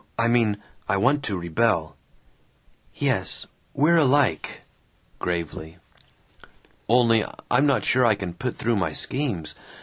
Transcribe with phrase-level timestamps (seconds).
[0.17, 0.57] I mean,
[0.89, 1.95] I want to rebel."
[2.95, 3.45] "Yes.
[3.75, 4.61] We're alike,"
[5.19, 5.77] gravely.
[6.89, 9.53] "Only I'm not sure I can put through my schemes.